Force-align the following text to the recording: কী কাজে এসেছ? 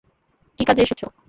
কী 0.59 0.63
কাজে 0.67 0.81
এসেছ? 0.83 1.01